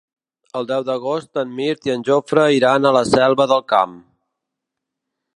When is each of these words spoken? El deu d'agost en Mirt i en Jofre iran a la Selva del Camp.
El 0.59 0.67
deu 0.69 0.85
d'agost 0.85 1.41
en 1.41 1.51
Mirt 1.59 1.85
i 1.89 1.93
en 1.95 2.05
Jofre 2.07 2.45
iran 2.59 2.87
a 2.87 2.93
la 2.95 3.03
Selva 3.09 3.47
del 3.53 3.61
Camp. 3.75 3.93